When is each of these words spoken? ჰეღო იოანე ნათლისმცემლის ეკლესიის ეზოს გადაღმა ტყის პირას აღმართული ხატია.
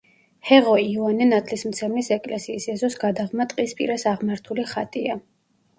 ჰეღო 0.51 0.71
იოანე 0.83 1.27
ნათლისმცემლის 1.33 2.09
ეკლესიის 2.17 2.67
ეზოს 2.75 2.99
გადაღმა 3.07 3.49
ტყის 3.53 3.79
პირას 3.83 4.09
აღმართული 4.15 4.69
ხატია. 4.77 5.25